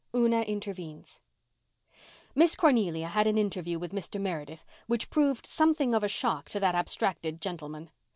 [0.15, 1.21] UNA INTERVENES
[2.33, 4.19] Miss Cornelia had an interview with Mr.
[4.19, 7.91] Meredith which proved something of a shock to that abstracted gentleman.